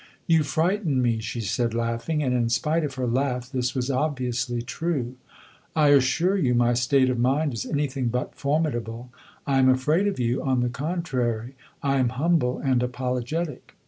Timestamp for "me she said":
0.99-1.75